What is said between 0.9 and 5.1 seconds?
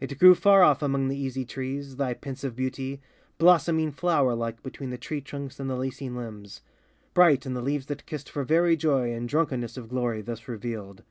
the easy trees, Thy pensive beauty, blossoming flower like Between the